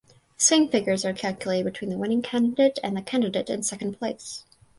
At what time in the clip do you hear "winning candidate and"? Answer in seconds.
1.99-2.97